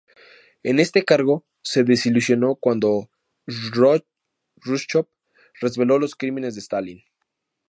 [0.63, 3.11] En este cargo, se desilusionó cuando
[3.45, 5.07] Jruschov
[5.59, 7.03] reveló los crímenes de Stalin.